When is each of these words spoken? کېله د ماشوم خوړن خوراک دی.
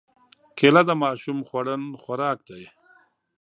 کېله 0.57 0.81
د 0.89 0.91
ماشوم 1.03 1.37
خوړن 1.47 1.83
خوراک 2.01 2.39
دی. 2.49 2.63